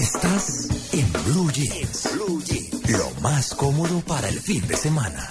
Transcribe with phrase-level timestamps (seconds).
[0.00, 2.08] Estás en Blue Jeans.
[2.14, 2.90] Blue Jeans.
[2.90, 5.28] Lo más cómodo para el fin de semana.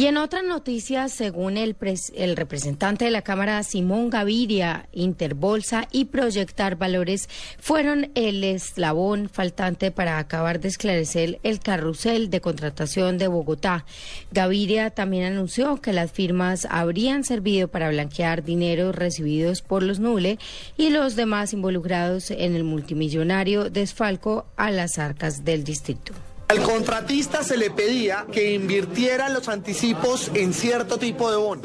[0.00, 1.76] Y en otras noticias, según el,
[2.14, 7.28] el, representante de la Cámara, Simón Gaviria, Interbolsa y Proyectar Valores
[7.58, 13.84] fueron el eslabón faltante para acabar de esclarecer el carrusel de contratación de Bogotá.
[14.32, 20.38] Gaviria también anunció que las firmas habrían servido para blanquear dinero recibidos por los Nule
[20.78, 26.14] y los demás involucrados en el multimillonario desfalco a las arcas del distrito.
[26.50, 31.62] Al contratista se le pedía que invirtiera los anticipos en cierto tipo de bono.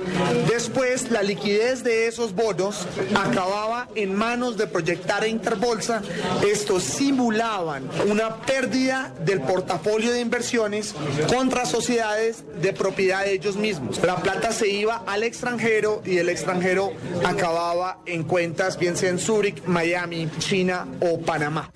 [0.47, 6.03] Después, la liquidez de esos bonos acababa en manos de Proyectar e Interbolsa.
[6.47, 10.93] Estos simulaban una pérdida del portafolio de inversiones
[11.35, 13.99] contra sociedades de propiedad de ellos mismos.
[14.03, 19.17] La plata se iba al extranjero y el extranjero acababa en cuentas, bien sea en
[19.17, 21.71] Zúrich, Miami, China o Panamá.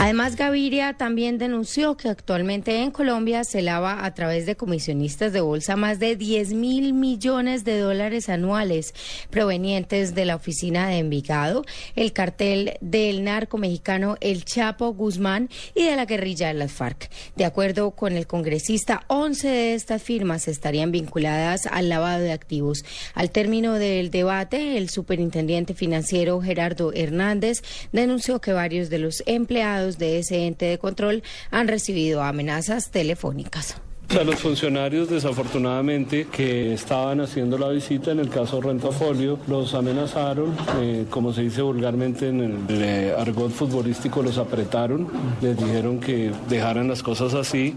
[0.00, 5.40] Además, Gaviria también denunció que actualmente en Colombia se lava a través de comisionistas de
[5.40, 8.94] bolsa más de 10 mil millones de dólares anuales
[9.28, 11.64] provenientes de la oficina de Envigado,
[11.96, 17.10] el cartel del narco mexicano El Chapo Guzmán y de la guerrilla de las FARC.
[17.34, 22.84] De acuerdo con el congresista, 11 de estas firmas estarían vinculadas al lavado de activos.
[23.14, 29.87] Al término del debate, el superintendente financiero Gerardo Hernández denunció que varios de los empleados
[29.96, 33.76] de ese ente de control han recibido amenazas telefónicas.
[34.08, 40.56] A los funcionarios, desafortunadamente, que estaban haciendo la visita, en el caso Rentafolio, los amenazaron,
[40.80, 45.08] eh, como se dice vulgarmente en el eh, argot futbolístico, los apretaron,
[45.42, 47.76] les dijeron que dejaran las cosas así.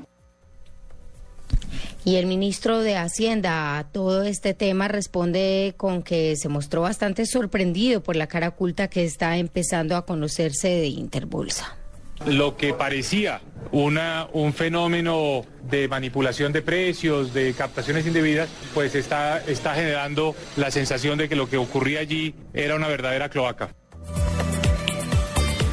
[2.06, 7.26] Y el ministro de Hacienda a todo este tema responde con que se mostró bastante
[7.26, 11.81] sorprendido por la cara oculta que está empezando a conocerse de Interbolsa
[12.26, 19.40] lo que parecía una, un fenómeno de manipulación de precios, de captaciones indebidas, pues está,
[19.46, 23.74] está generando la sensación de que lo que ocurría allí era una verdadera cloaca.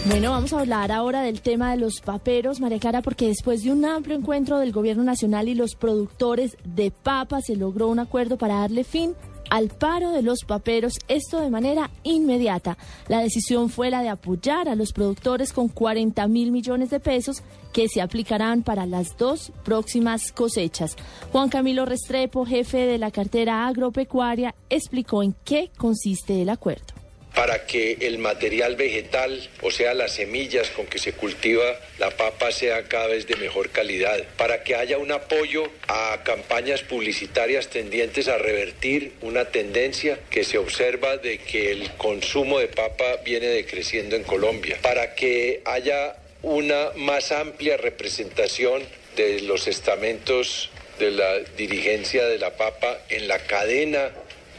[0.06, 3.72] Bueno, vamos a hablar ahora del tema de los paperos, María Clara, porque después de
[3.72, 8.38] un amplio encuentro del Gobierno Nacional y los productores de papas se logró un acuerdo
[8.38, 9.14] para darle fin
[9.50, 12.76] al paro de los paperos, esto de manera inmediata.
[13.08, 17.42] La decisión fue la de apoyar a los productores con 40 mil millones de pesos
[17.72, 20.96] que se aplicarán para las dos próximas cosechas.
[21.32, 26.97] Juan Camilo Restrepo, jefe de la cartera agropecuaria, explicó en qué consiste el acuerdo
[27.34, 32.50] para que el material vegetal, o sea, las semillas con que se cultiva la papa,
[32.52, 38.28] sea cada vez de mejor calidad, para que haya un apoyo a campañas publicitarias tendientes
[38.28, 44.16] a revertir una tendencia que se observa de que el consumo de papa viene decreciendo
[44.16, 48.82] en Colombia, para que haya una más amplia representación
[49.16, 54.10] de los estamentos de la dirigencia de la papa en la cadena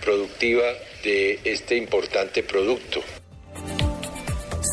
[0.02, 0.74] productiva
[1.04, 3.02] de este importante producto.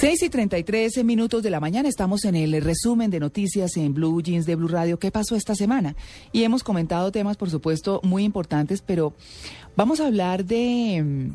[0.00, 4.20] 6 y 33 minutos de la mañana estamos en el resumen de noticias en Blue
[4.20, 4.98] Jeans de Blue Radio.
[4.98, 5.96] ¿Qué pasó esta semana?
[6.32, 9.14] Y hemos comentado temas, por supuesto, muy importantes, pero
[9.76, 11.32] vamos a hablar de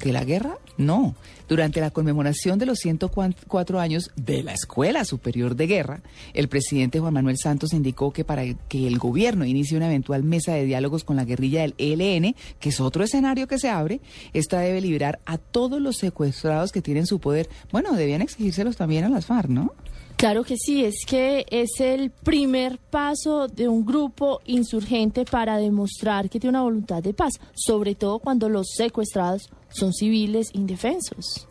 [0.00, 0.56] ¿De la guerra?
[0.76, 1.14] No.
[1.48, 6.00] Durante la conmemoración de los 104 años de la Escuela Superior de Guerra,
[6.32, 10.52] el presidente Juan Manuel Santos indicó que para que el gobierno inicie una eventual mesa
[10.52, 14.00] de diálogos con la guerrilla del ELN, que es otro escenario que se abre,
[14.32, 17.48] esta debe liberar a todos los secuestrados que tienen su poder.
[17.72, 19.72] Bueno, debían exigírselos también a las FARC, ¿no?
[20.20, 26.28] Claro que sí, es que es el primer paso de un grupo insurgente para demostrar
[26.28, 31.46] que tiene una voluntad de paz, sobre todo cuando los secuestrados son civiles indefensos.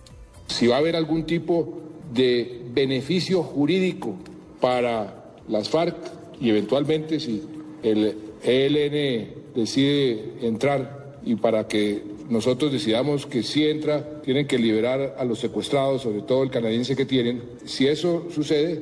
[0.47, 1.79] Si va a haber algún tipo
[2.13, 4.15] de beneficio jurídico
[4.59, 5.95] para las FARC
[6.39, 7.43] y eventualmente si
[7.83, 15.15] el ELN decide entrar y para que nosotros decidamos que si entra, tienen que liberar
[15.17, 17.41] a los secuestrados, sobre todo el canadiense que tienen.
[17.65, 18.79] Si eso sucede,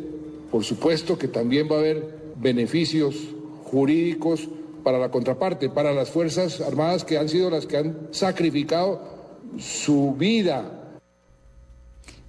[0.51, 3.15] por supuesto que también va a haber beneficios
[3.63, 4.49] jurídicos
[4.83, 9.16] para la contraparte, para las Fuerzas Armadas que han sido las que han sacrificado
[9.57, 10.87] su vida.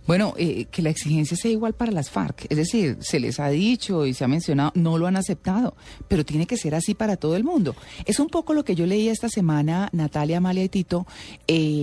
[0.06, 2.46] Bueno, eh, que la exigencia sea igual para las FARC.
[2.48, 5.74] Es decir, se les ha dicho y se ha mencionado, no lo han aceptado,
[6.08, 7.76] pero tiene que ser así para todo el mundo.
[8.06, 11.06] Es un poco lo que yo leí esta semana, Natalia, Amalia y Tito,
[11.46, 11.82] eh,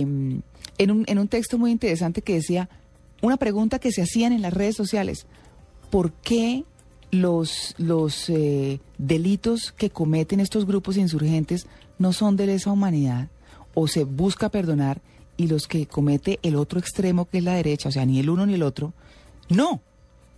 [0.78, 2.68] en, un, en un texto muy interesante que decía,
[3.22, 5.26] una pregunta que se hacían en las redes sociales,
[5.90, 6.64] ¿por qué
[7.12, 11.68] los, los eh, delitos que cometen estos grupos insurgentes
[11.98, 13.28] no son de lesa humanidad
[13.74, 15.00] o se busca perdonar
[15.36, 18.30] y los que comete el otro extremo que es la derecha, o sea, ni el
[18.30, 18.92] uno ni el otro,
[19.48, 19.80] no.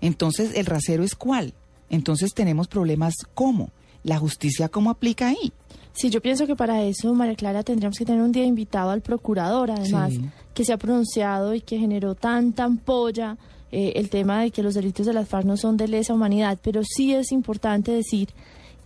[0.00, 1.54] Entonces, ¿el rasero es cuál?
[1.90, 3.70] Entonces tenemos problemas ¿cómo?
[4.04, 5.52] ¿La justicia cómo aplica ahí?
[5.92, 9.00] Sí, yo pienso que para eso, María Clara, tendríamos que tener un día invitado al
[9.00, 10.20] procurador, además, Sí.
[10.54, 13.36] que se ha pronunciado y que generó tanta ampolla
[13.72, 16.58] eh, el tema de que los delitos de las FARC no son de lesa humanidad,
[16.62, 18.28] pero sí es importante decir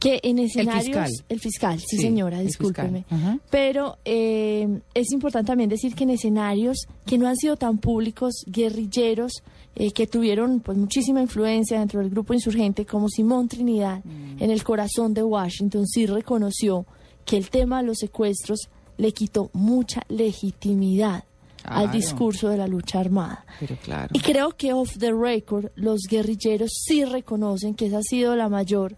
[0.02, 0.84] que en escenarios...
[0.84, 1.10] fiscal.
[1.28, 3.04] El fiscal, sí, Sí, señora, el discúlpeme.
[3.50, 8.32] Pero eh, es importante también decir que en escenarios que no han sido tan públicos,
[8.46, 9.42] guerrilleros,
[9.76, 14.42] eh, que tuvieron pues muchísima influencia dentro del grupo insurgente, como Simón Trinidad, Mm.
[14.42, 16.84] en el corazón de Washington, sí reconoció
[17.24, 18.68] que el tema de los secuestros
[18.98, 21.24] le quitó mucha legitimidad
[21.64, 23.44] al discurso de la lucha armada.
[23.60, 24.08] Pero claro.
[24.12, 28.48] Y creo que off the record los guerrilleros sí reconocen que esa ha sido la
[28.48, 28.96] mayor,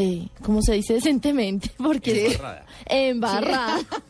[0.00, 2.66] eh, como se dice decentemente, porque es Embarrada.
[2.86, 3.78] embarrada.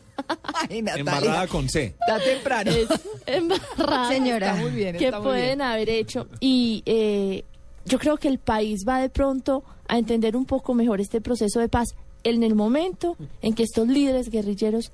[0.69, 1.95] Ay, Embarrada con C.
[1.99, 2.71] Está temprano.
[2.71, 2.87] es
[3.25, 4.51] embarrada Señora.
[4.51, 5.61] Está muy bien, muy pueden bien.
[5.61, 7.43] haber hecho y eh,
[7.85, 11.59] yo creo que el país va de pronto a entender un poco mejor este proceso
[11.59, 11.89] de paz
[12.23, 14.91] en el momento en que estos líderes guerrilleros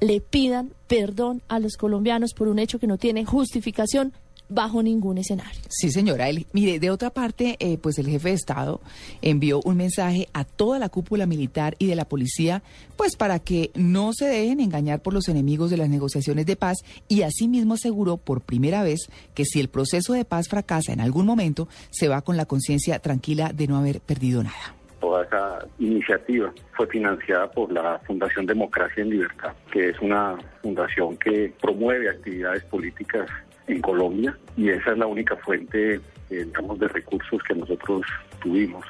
[0.00, 4.12] le pidan perdón a los colombianos por un hecho que no tiene justificación
[4.50, 5.60] bajo ningún escenario.
[5.68, 6.28] Sí, señora.
[6.28, 8.80] El- mire, de otra parte, eh, pues el jefe de Estado
[9.22, 12.62] envió un mensaje a toda la cúpula militar y de la policía,
[12.96, 16.78] pues para que no se dejen engañar por los enemigos de las negociaciones de paz
[17.08, 21.24] y asimismo aseguró por primera vez que si el proceso de paz fracasa en algún
[21.26, 24.74] momento, se va con la conciencia tranquila de no haber perdido nada.
[25.00, 31.16] Toda esa iniciativa fue financiada por la Fundación Democracia en Libertad, que es una fundación
[31.16, 33.26] que promueve actividades políticas
[33.72, 38.02] en Colombia y esa es la única fuente, eh, digamos, de recursos que nosotros
[38.42, 38.84] tuvimos.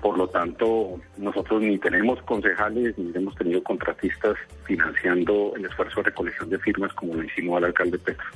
[0.00, 6.10] Por lo tanto, nosotros ni tenemos concejales ni hemos tenido contratistas financiando el esfuerzo de
[6.10, 8.26] recolección de firmas como lo hicimos al alcalde Petro.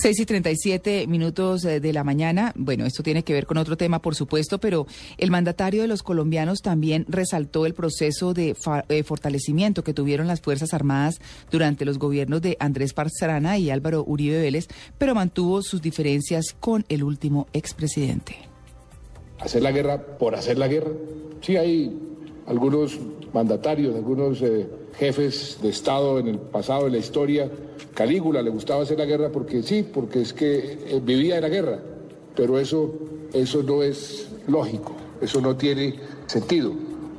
[0.00, 2.52] Seis y 37 minutos eh, de la mañana.
[2.54, 4.86] Bueno, esto tiene que ver con otro tema, por supuesto, pero
[5.16, 8.54] el mandatario de los colombianos también resaltó el proceso de
[8.90, 14.04] eh, fortalecimiento que tuvieron las Fuerzas Armadas durante los gobiernos de Andrés Pastrana y Álvaro
[14.06, 14.68] Uribe Vélez,
[14.98, 18.36] pero mantuvo sus diferencias con el último expresidente.
[19.40, 20.92] hacer la guerra por hacer la guerra.
[21.40, 21.92] Sí, hay
[22.48, 22.98] algunos
[23.32, 24.66] mandatarios, algunos eh,
[24.98, 27.48] jefes de Estado en el pasado, en la historia.
[27.94, 31.48] Calígula le gustaba hacer la guerra porque sí, porque es que eh, vivía en la
[31.48, 31.78] guerra.
[32.34, 32.94] Pero eso,
[33.32, 35.94] eso no es lógico, eso no tiene
[36.26, 36.72] sentido.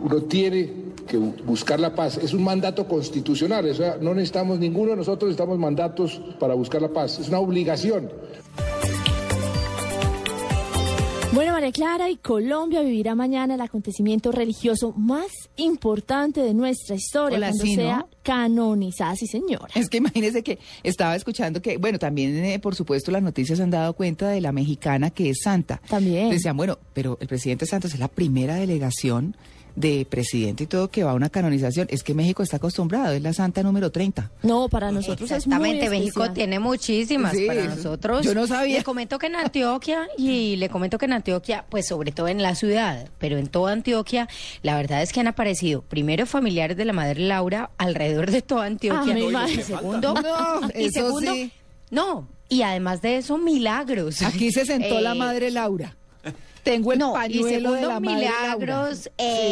[0.03, 0.71] Uno tiene
[1.07, 2.17] que bu- buscar la paz.
[2.17, 6.81] Es un mandato constitucional, o sea, no necesitamos, ninguno de nosotros necesitamos mandatos para buscar
[6.81, 7.19] la paz.
[7.19, 8.09] Es una obligación.
[11.31, 15.27] Bueno, María Clara, y Colombia vivirá mañana el acontecimiento religioso más
[15.57, 17.81] importante de nuestra historia, Hola, cuando sí, ¿no?
[17.83, 19.67] sea canonizada, sí señora.
[19.75, 23.69] Es que imagínese que estaba escuchando que, bueno, también, eh, por supuesto, las noticias han
[23.69, 25.79] dado cuenta de la mexicana que es santa.
[25.87, 26.31] También.
[26.31, 29.37] Decían, bueno, pero el presidente Santos es la primera delegación
[29.79, 31.87] de presidente y todo que va a una canonización.
[31.89, 34.29] Es que México está acostumbrado, es la santa número 30.
[34.43, 38.25] No, para nosotros es muy Exactamente, México tiene muchísimas Sí, para nosotros.
[38.25, 38.79] yo no sabía.
[38.79, 42.41] Le comento que en Antioquia, y le comento que en Antioquia, pues sobre todo en
[42.43, 44.27] la ciudad, pero en toda Antioquia,
[44.63, 48.65] la verdad es que han aparecido primero familiares de la madre Laura alrededor de toda
[48.65, 49.15] Antioquia.
[49.15, 51.51] Ah, y segundo, No, y eso segundo, sí.
[51.89, 54.23] no, y además de eso, milagros.
[54.23, 55.95] Aquí se sentó la Eh, madre Laura.
[56.63, 58.55] Tengo el no, y pañuelo de segundo, la madre Laura.
[58.57, 59.09] milagros, Sí.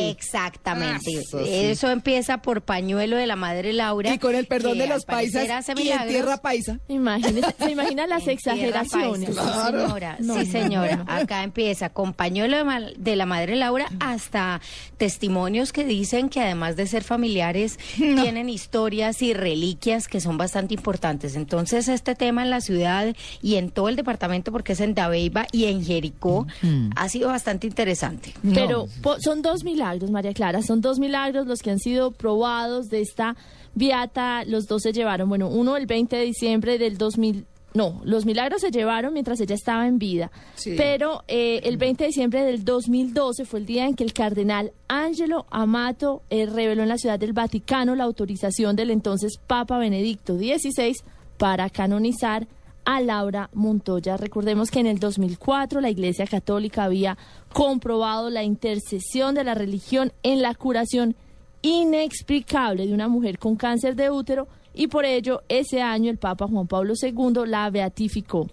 [0.09, 1.11] exactamente.
[1.15, 1.49] Ah, Eso sí.
[1.51, 4.13] Eso empieza por pañuelo de la madre Laura.
[4.13, 6.79] Y con el perdón de los paisas y en tierra paisa.
[6.87, 9.35] Imagínese, ¿Se imagina las exageraciones?
[9.35, 10.17] paisa, Sí, señora.
[10.19, 10.95] No, sí, no, señora.
[10.97, 11.11] no.
[11.11, 14.61] Acá empieza con pañuelo de, mal- de la madre Laura hasta
[14.97, 20.73] testimonios que dicen que además de ser familiares, tienen historias y reliquias que son bastante
[20.73, 21.35] importantes.
[21.35, 25.47] Entonces, este tema en la ciudad y en todo el departamento, porque es en Dabeiba
[25.51, 26.47] y en Jericó,
[27.01, 28.33] ha sido bastante interesante.
[28.53, 32.87] Pero po- son dos milagros, María Clara, son dos milagros los que han sido probados
[32.89, 33.35] de esta
[33.75, 34.43] viata.
[34.45, 37.45] Los dos se llevaron, bueno, uno el 20 de diciembre del 2000.
[37.73, 40.31] No, los milagros se llevaron mientras ella estaba en vida.
[40.55, 40.73] Sí.
[40.77, 44.71] Pero eh, el 20 de diciembre del 2012 fue el día en que el cardenal
[44.87, 50.35] Angelo Amato eh, reveló en la ciudad del Vaticano la autorización del entonces Papa Benedicto
[50.37, 50.95] XVI
[51.37, 52.47] para canonizar
[52.87, 54.15] a Laura Montoya.
[54.15, 57.17] Recordemos que en el 2004 la Iglesia Católica había
[57.51, 61.17] comprobado la intercesión de la religión en la curación
[61.61, 66.47] inexplicable de una mujer con cáncer de útero y por ello ese año el Papa
[66.47, 68.47] Juan Pablo II la beatificó.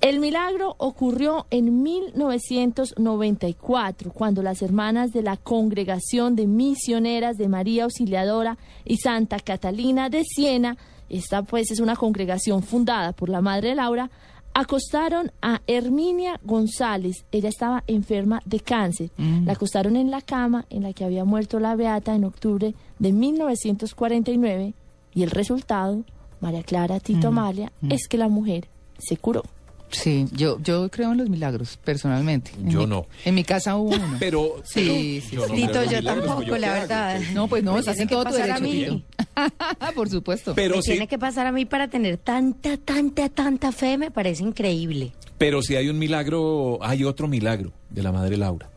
[0.00, 7.84] El milagro ocurrió en 1994, cuando las hermanas de la Congregación de Misioneras de María
[7.84, 10.78] Auxiliadora y Santa Catalina de Siena,
[11.10, 14.10] esta pues es una congregación fundada por la Madre Laura,
[14.54, 17.24] acostaron a Herminia González.
[17.32, 19.10] Ella estaba enferma de cáncer.
[19.16, 19.44] Mm.
[19.46, 23.12] La acostaron en la cama en la que había muerto la Beata en octubre de
[23.12, 24.74] 1949
[25.14, 26.02] y el resultado,
[26.40, 27.38] María Clara Tito Mm.
[27.38, 27.92] Amalia, Mm.
[27.92, 29.42] es que la mujer se curó.
[29.90, 32.52] Sí, yo, yo creo en los milagros, personalmente.
[32.58, 33.06] En Yo mi- no.
[33.24, 34.16] En mi casa hubo uno.
[34.20, 35.52] Pero Sí, sí, yo sí.
[35.66, 37.32] creo en los milagros, pues, ¿yo?
[37.34, 38.70] No, pues no, estás tiene en que todo tu pasar a mí.
[38.72, 39.02] Tito.
[39.94, 40.54] Por supuesto.
[40.54, 44.42] Pero me tiene que pasar a mí para tener tanta, tanta, tanta fe, me parece
[44.42, 45.12] increíble.
[45.38, 48.68] pero si hay un milagro, hay otro milagro de la Madre Laura.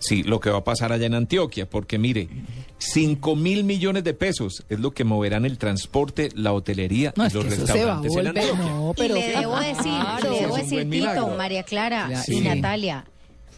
[0.00, 2.28] Sí, lo que va a pasar allá en Antioquia, porque mire,
[2.78, 7.26] 5 mil millones de pesos es lo que moverán el transporte, la hotelería No, y
[7.28, 8.26] es los que eso se va a restaurantes en.
[8.56, 8.64] Antioquia.
[8.74, 9.16] No, pero.
[9.16, 10.30] y le debo decir, Claro.
[10.32, 11.28] le debo decir, Tito, milagro.
[11.36, 12.40] María Clara Claro, y sí.
[12.40, 13.04] Natalia.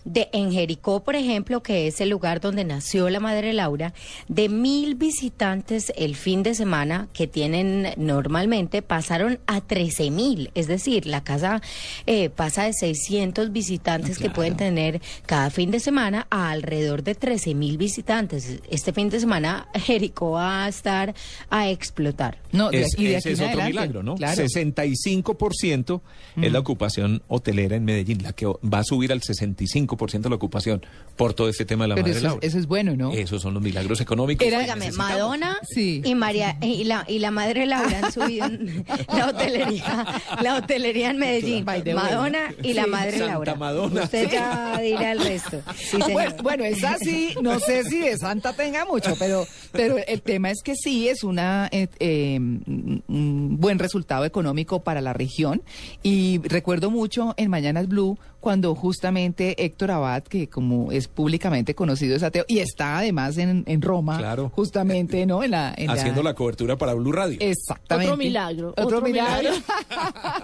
[0.05, 3.95] De, en Jericó, por ejemplo, que es el lugar donde nació la Madre Laura,
[4.29, 10.51] de mil visitantes el fin de semana que tienen normalmente, pasaron a trece mil.
[10.55, 11.63] Es decir, la casa
[12.07, 17.15] eh, pasa de 600 visitantes que pueden tener cada fin de semana a alrededor de
[17.15, 18.61] trece mil visitantes.
[18.71, 21.15] Este fin de semana Jericó va a estar
[21.51, 22.39] a explotar.
[22.51, 23.71] No, de Es- aquí, de ese aquí es otro adelante.
[23.73, 24.15] milagro, ¿no?
[24.17, 24.43] Claro.
[24.43, 26.01] 65%
[26.41, 30.37] es la ocupación hotelera en Medellín, la que va a subir al 65% de la
[30.37, 30.83] ocupación
[31.17, 32.47] por todo este tema de la Pero Madre eso, es- Laura.
[32.47, 33.13] eso es bueno, ¿no?
[33.13, 34.47] Esos son los milagros económicos.
[34.47, 34.63] Era-.
[34.97, 36.01] Madonna Sí.
[36.05, 38.85] y María y la y la madre Laura han subido en
[39.17, 40.07] la hotelería,
[40.43, 41.65] la hotelería en Medellín.
[41.65, 42.91] Madonna y la Sí.
[42.91, 43.55] madre Santa Laura.
[43.55, 44.03] Madonna.
[44.05, 45.61] Usted ya dirá el resto.
[45.77, 50.23] Sí, bueno, bueno, es así, no sé si de Santa tenga mucho, pero, pero el
[50.23, 55.13] tema es que sí es una eh, eh, un un buen resultado económico para la
[55.13, 55.63] región.
[56.03, 62.17] Y recuerdo mucho en Mañanas Blue cuando justamente Héctor Abad, que como es públicamente conocido
[62.17, 64.51] es ateo, y está además en, en Roma, Claro.
[64.55, 65.45] justamente, ¿no?
[65.45, 67.39] En la, en la- Haciendo la cobertura para Blue Radio.
[67.41, 68.11] Exactamente.
[68.11, 69.51] Otro milagro, Otro, otro milagro.
[69.51, 69.65] milagro.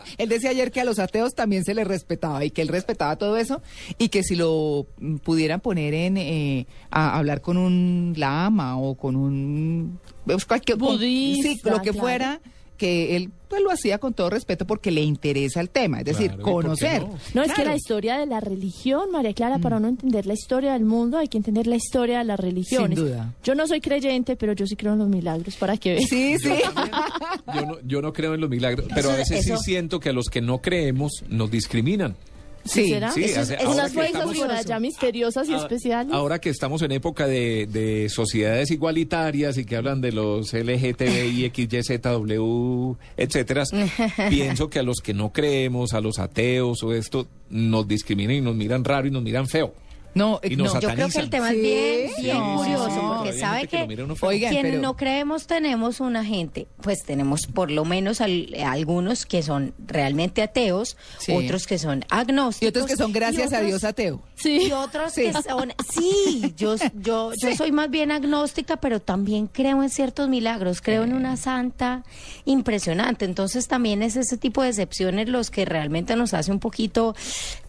[0.16, 3.16] él decía ayer que a los ateos también se les respetaba y que él respetaba
[3.16, 3.60] todo eso
[3.98, 4.86] y que si lo
[5.24, 10.88] pudieran poner en eh, a hablar con un lama o con un pues, cualquier con-
[10.96, 11.98] Budista, sí, lo que claro.
[11.98, 12.40] fuera
[12.78, 16.28] que él pues lo hacía con todo respeto porque le interesa el tema, es decir,
[16.28, 17.02] Claro, ¿y por qué conocer.
[17.02, 17.18] no?
[17.34, 20.74] No, es que la historia de la religión, María Clara, para uno entender la historia
[20.74, 22.98] del mundo hay que entender la historia de las religiones.
[22.98, 23.34] Sin duda.
[23.42, 26.06] Yo no soy creyente, pero yo sí creo en los milagros, para que vean.
[26.06, 26.52] Sí, sí.
[27.54, 29.98] Yo no, yo no creo en los milagros, pero a Eso- veces eso- sí siento
[30.00, 32.14] que a los que no creemos nos discriminan.
[32.68, 32.88] Sí.
[32.88, 33.10] ¿Será?
[33.12, 35.56] sí, Eso es- hace- esas ahora unas que fuerzas estamos- por allá misteriosas y Ah,
[35.58, 36.12] especiales.
[36.14, 41.50] Ahora que estamos en época de, de sociedades igualitarias y que hablan de los LGTBI,
[41.54, 43.64] XYZW, etcétera,
[44.30, 48.40] pienso que a los que no creemos, a los ateos o esto, nos discriminan y
[48.40, 49.72] nos miran raro y nos miran feo.
[50.18, 50.80] No, Y no.
[50.80, 53.00] Yo creo que el tema es bien, sí, bien sí, curioso, sí.
[53.16, 54.26] porque sabe que que.
[54.26, 59.24] Oigan, quien pero- no creemos tenemos una gente, pues tenemos por lo menos al- algunos
[59.26, 61.32] que son realmente ateos, Sí.
[61.32, 62.62] otros que son agnósticos.
[62.62, 64.20] y otros que son gracias a Dios ateo.
[64.44, 69.82] Y otros que son, sí, yo, yo, yo soy más bien agnóstica, pero también creo
[69.82, 72.02] en ciertos milagros, creo en una santa
[72.44, 73.24] impresionante.
[73.24, 77.14] Entonces también es ese tipo de excepciones los que realmente nos hace un poquito,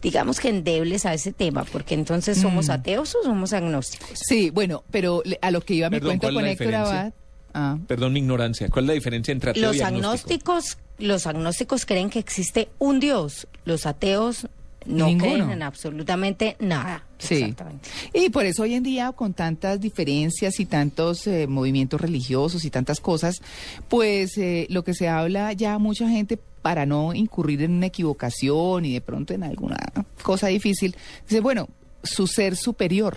[0.02, 2.70] digamos que endebles a ese tema, porque entonces somos Mm.
[2.72, 4.18] ateos o somos agnósticos.
[4.26, 6.74] Sí, bueno, pero le- a lo que iba mi Perdón, cuento ¿cuál es con Héctor?
[6.80, 7.12] Abad.
[7.52, 7.78] Ah.
[7.86, 8.68] Perdón mi ignorancia.
[8.68, 10.52] ¿Cuál es la diferencia entre ateo Los y agnóstico?
[10.52, 14.46] agnósticos, los agnósticos creen que existe un Dios, los ateos
[14.86, 15.34] no Ninguno.
[15.34, 17.04] creen en absolutamente nada.
[17.18, 17.34] Sí.
[17.34, 17.88] Exactamente.
[18.14, 22.70] Y por eso hoy en día, con tantas diferencias y tantos eh, movimientos religiosos y
[22.70, 23.42] tantas cosas,
[23.88, 28.84] pues eh, lo que se habla ya mucha gente para no incurrir en una equivocación
[28.84, 29.76] y de pronto en alguna
[30.22, 30.94] cosa difícil,
[31.28, 31.68] dice, bueno,
[32.02, 33.16] su ser superior.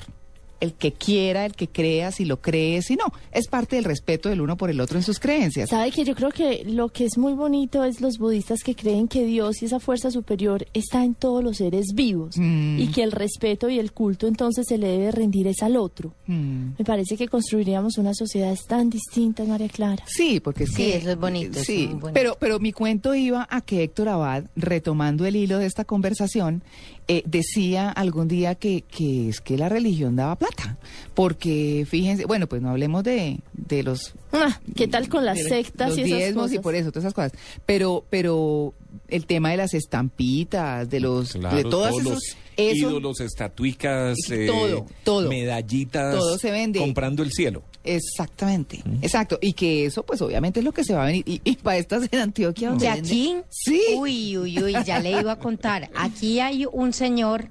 [0.59, 3.03] el que quiera, el que crea, si lo cree, si no.
[3.33, 5.69] Es parte del respeto del uno por el otro en sus creencias.
[5.69, 9.09] Sabe que yo creo que lo que es muy bonito es los budistas que creen
[9.09, 12.79] que Dios y esa fuerza superior está en todos los seres vivos Mm.
[12.79, 16.13] y que el respeto y el culto entonces se le debe rendir es al otro.
[16.27, 16.75] Mm.
[16.79, 20.05] Me parece que construiríamos unas sociedades tan distintas, María Clara.
[20.07, 20.95] Sí, porque es Sí, que...
[20.95, 22.11] eso es bonito, Sí, es bonito.
[22.13, 26.63] pero, pero mi cuento iba a que Héctor Abad, retomando el hilo de esta conversación,
[27.07, 30.77] eh, decía algún día que, que es que la religión daba plata.
[31.13, 35.43] Porque, fíjense, bueno, pues no hablemos de, de los Ah, ¿Qué tal con las de
[35.43, 36.55] sectas los y esas diezmos cosas?
[36.55, 37.33] y por eso, todas esas cosas.
[37.65, 38.73] Pero, pero
[39.09, 42.23] el tema de las estampitas, de los, Claro, de todas todos esos, los
[42.57, 45.29] eso- ídolos, estatuicas, eh, Todo, todo.
[45.29, 46.79] medallitas, Todo se vende.
[46.79, 47.63] comprando el cielo.
[47.83, 49.37] Exactamente, exacto.
[49.41, 51.23] Y que eso, pues obviamente es lo que se va a venir.
[51.27, 52.71] Y, y para estas en Antioquia.
[52.71, 53.81] venden- aquí, Sí.
[53.97, 55.89] uy, uy, uy, ya le iba a contar.
[55.95, 57.49] Aquí hay un señor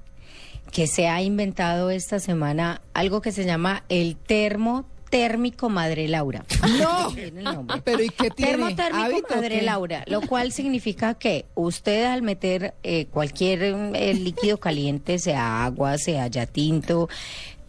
[0.71, 6.43] que se ha inventado esta semana algo que se llama el termo térmico Madre Laura.
[6.79, 8.53] No, el pero ¿y qué tiene?
[8.53, 9.61] Termotérmico ¿Hábito o Madre qué?
[9.61, 13.61] Laura, lo cual significa que usted al meter eh, cualquier
[13.93, 17.07] eh, líquido caliente, sea agua, sea ya tinto,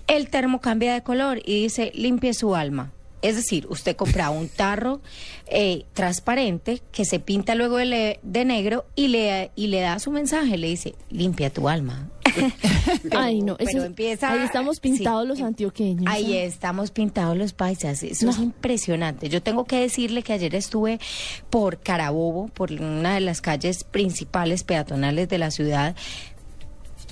[0.07, 2.93] el termo cambia de color y dice limpie su alma.
[3.23, 5.01] Es decir, usted compra un tarro
[5.47, 9.99] eh, transparente que se pinta luego de, le- de negro y le, y le da
[9.99, 12.11] su mensaje, le dice limpia tu alma.
[13.17, 15.29] Ay, no, Pero eso es- empieza- ahí estamos pintados sí.
[15.29, 16.05] los antioqueños.
[16.07, 16.43] Ahí ¿ah?
[16.43, 18.03] estamos pintados los paisas.
[18.03, 19.31] Eso es impresionante.
[19.31, 21.01] Yo tengo que decirle que ayer estuve
[21.49, 25.97] por Carabobo, por una de las calles principales peatonales de la ciudad.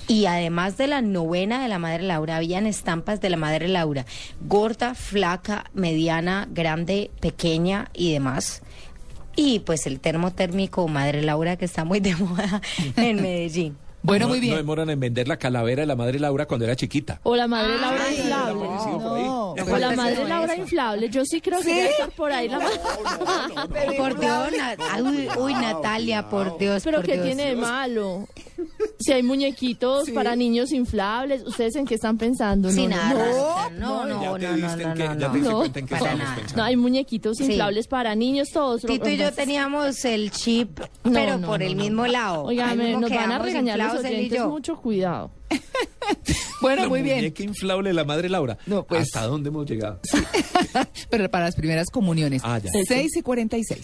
[0.07, 4.05] Y además de la novena de la Madre Laura, habían estampas de la Madre Laura,
[4.41, 8.61] gorda, flaca, mediana, grande, pequeña y demás.
[9.35, 12.61] Y pues el termotérmico Madre Laura que está muy de moda
[12.97, 13.77] en Medellín.
[14.03, 14.51] Bueno, no, muy bien.
[14.53, 17.19] No demoran en vender la calavera de la madre Laura cuando era chiquita.
[17.23, 18.67] O la madre Laura inflable.
[18.67, 19.23] ahí.
[19.23, 21.09] No, O la madre no Laura inflable.
[21.09, 23.97] Yo sí creo que debe estar por ahí la madre.
[23.97, 24.49] Por Dios,
[25.03, 26.83] uy, uy, Natalia, por Dios.
[26.83, 27.25] Pero por ¿qué Dios.
[27.25, 28.27] tiene de malo?
[28.99, 32.69] Si hay muñequitos para niños inflables, ¿ustedes en qué están pensando?
[32.69, 33.69] Sin no, nada.
[33.71, 35.63] no, No, no, ya no, te no, no, en qué- no, ya no.
[35.63, 36.37] No, para nada.
[36.55, 37.45] No, hay muñequitos Sí.
[37.45, 38.81] inflables para niños todos.
[38.83, 41.83] Tito y yo teníamos el chip, No, pero no, por no, el no.
[41.83, 42.43] mismo lado.
[42.45, 44.49] Oiga, Ahí me- mismo nos van a regañar y yo.
[44.49, 45.31] mucho cuidado.
[46.61, 47.17] Bueno, La muy bien.
[47.17, 48.57] muñeca inflable la madre Laura.
[48.67, 49.99] No, pues- ¿Hasta dónde hemos llegado?
[51.09, 52.41] Pero para las primeras comuniones.
[52.45, 52.71] Ah, ya.
[52.71, 53.81] 6 y 46.